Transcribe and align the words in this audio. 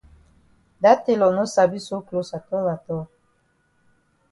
Dat 0.85 0.99
tailor 1.05 1.31
no 1.35 1.43
sabi 1.55 1.77
sew 1.85 2.01
closs 2.07 2.31
atol 2.39 2.65
atol. 2.75 3.03